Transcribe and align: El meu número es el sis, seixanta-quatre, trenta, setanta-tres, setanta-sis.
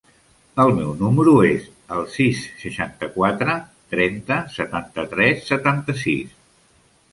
El 0.61 0.71
meu 0.77 0.93
número 1.01 1.33
es 1.49 1.67
el 1.97 2.01
sis, 2.13 2.41
seixanta-quatre, 2.63 3.59
trenta, 3.93 4.41
setanta-tres, 4.57 5.47
setanta-sis. 5.53 6.37